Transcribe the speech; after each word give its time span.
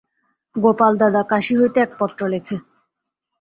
গোপালদাদা 0.55 1.21
কাশী 1.31 1.53
হইতে 1.59 1.77
এক 1.81 1.91
পত্র 1.99 2.21
লেখে। 2.27 2.55